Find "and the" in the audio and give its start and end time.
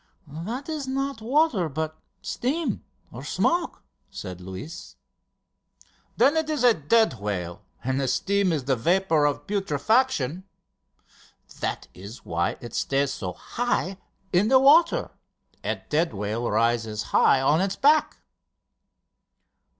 7.83-8.07